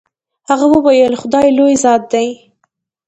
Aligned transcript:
هغه 0.49 0.65
وويل 0.75 1.13
خداى 1.21 1.47
لوى 1.57 1.73
ذات 1.83 2.01
دې. 2.11 2.27